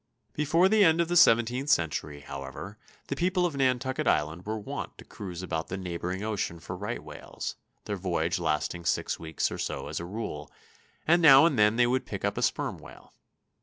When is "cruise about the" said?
5.05-5.77